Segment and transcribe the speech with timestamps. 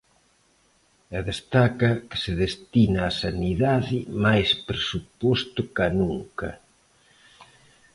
[1.17, 6.49] E destaca que se destina á Sanidade máis presuposto ca nunca.